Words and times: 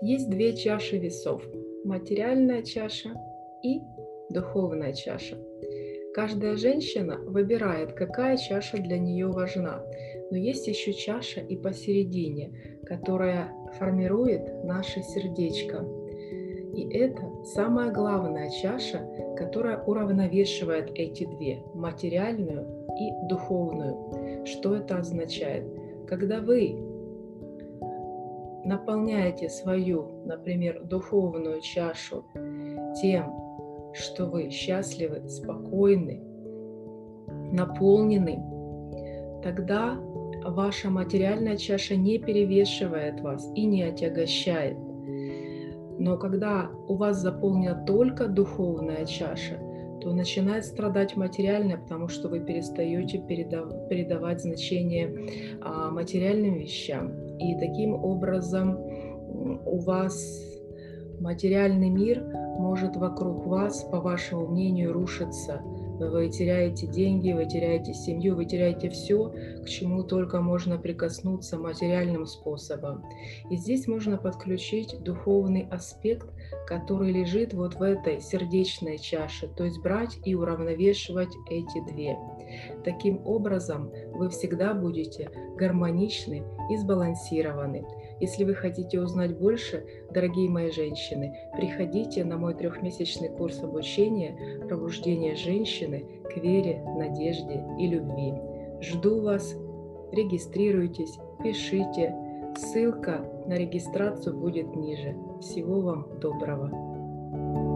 Есть 0.00 0.30
две 0.30 0.54
чаши 0.54 0.96
весов. 0.96 1.42
Материальная 1.84 2.62
чаша 2.62 3.10
и 3.64 3.80
духовная 4.30 4.92
чаша. 4.92 5.36
Каждая 6.14 6.56
женщина 6.56 7.18
выбирает, 7.18 7.94
какая 7.94 8.36
чаша 8.36 8.78
для 8.78 8.96
нее 8.96 9.26
важна. 9.26 9.82
Но 10.30 10.36
есть 10.36 10.68
еще 10.68 10.92
чаша 10.92 11.40
и 11.40 11.56
посередине, 11.56 12.78
которая 12.86 13.52
формирует 13.78 14.64
наше 14.64 15.02
сердечко. 15.02 15.84
И 16.74 16.88
это 16.96 17.22
самая 17.54 17.92
главная 17.92 18.50
чаша, 18.50 19.00
которая 19.36 19.82
уравновешивает 19.82 20.92
эти 20.94 21.24
две, 21.24 21.60
материальную 21.74 22.68
и 23.00 23.28
духовную. 23.28 24.46
Что 24.46 24.76
это 24.76 24.98
означает? 24.98 25.64
Когда 26.06 26.40
вы 26.40 26.87
наполняете 28.68 29.48
свою, 29.48 30.22
например, 30.26 30.84
духовную 30.84 31.60
чашу 31.62 32.24
тем, 33.00 33.32
что 33.94 34.26
вы 34.26 34.50
счастливы, 34.50 35.28
спокойны, 35.28 36.22
наполнены, 37.50 38.42
тогда 39.42 39.98
ваша 40.44 40.90
материальная 40.90 41.56
чаша 41.56 41.96
не 41.96 42.18
перевешивает 42.18 43.20
вас 43.20 43.50
и 43.54 43.64
не 43.64 43.82
отягощает. 43.82 44.76
Но 45.98 46.16
когда 46.18 46.70
у 46.86 46.94
вас 46.94 47.16
заполнена 47.16 47.84
только 47.86 48.28
духовная 48.28 49.04
чаша, 49.06 49.58
то 50.00 50.12
начинает 50.12 50.64
страдать 50.64 51.16
материальное, 51.16 51.78
потому 51.78 52.08
что 52.08 52.28
вы 52.28 52.40
перестаете 52.40 53.18
передав, 53.18 53.88
передавать 53.88 54.42
значение 54.42 55.58
а, 55.60 55.90
материальным 55.90 56.54
вещам. 56.54 57.12
И 57.38 57.58
таким 57.58 57.94
образом 57.94 58.78
у 59.64 59.78
вас 59.78 60.42
материальный 61.20 61.90
мир 61.90 62.22
может 62.58 62.96
вокруг 62.96 63.46
вас, 63.46 63.84
по 63.84 64.00
вашему 64.00 64.48
мнению, 64.48 64.92
рушиться– 64.92 65.62
вы 65.98 66.28
теряете 66.28 66.86
деньги, 66.86 67.32
вы 67.32 67.46
теряете 67.46 67.94
семью, 67.94 68.36
вы 68.36 68.44
теряете 68.44 68.90
все, 68.90 69.32
к 69.62 69.68
чему 69.68 70.02
только 70.02 70.40
можно 70.40 70.78
прикоснуться 70.78 71.58
материальным 71.58 72.26
способом. 72.26 73.04
И 73.50 73.56
здесь 73.56 73.86
можно 73.86 74.16
подключить 74.16 75.02
духовный 75.02 75.66
аспект, 75.70 76.28
который 76.66 77.12
лежит 77.12 77.54
вот 77.54 77.74
в 77.74 77.82
этой 77.82 78.20
сердечной 78.20 78.98
чаше, 78.98 79.48
то 79.48 79.64
есть 79.64 79.80
брать 79.82 80.18
и 80.24 80.34
уравновешивать 80.34 81.34
эти 81.50 81.92
две. 81.92 82.16
Таким 82.84 83.26
образом, 83.26 83.92
вы 84.12 84.30
всегда 84.30 84.74
будете 84.74 85.30
гармоничны 85.56 86.44
и 86.70 86.76
сбалансированы. 86.76 87.84
Если 88.20 88.44
вы 88.44 88.54
хотите 88.54 89.00
узнать 89.00 89.38
больше, 89.38 89.84
дорогие 90.10 90.50
мои 90.50 90.70
женщины, 90.70 91.36
приходите 91.56 92.24
на 92.24 92.36
мой 92.36 92.54
трехмесячный 92.54 93.28
курс 93.28 93.62
обучения 93.62 94.36
«Пробуждение 94.66 95.36
женщины 95.88 96.04
к 96.32 96.36
вере, 96.36 96.82
надежде 96.96 97.64
и 97.78 97.86
любви». 97.86 98.34
Жду 98.80 99.22
вас, 99.22 99.56
регистрируйтесь, 100.12 101.18
пишите. 101.42 102.14
Ссылка 102.56 103.24
на 103.46 103.54
регистрацию 103.54 104.36
будет 104.36 104.74
ниже. 104.74 105.16
Всего 105.40 105.80
вам 105.80 106.06
доброго! 106.20 107.67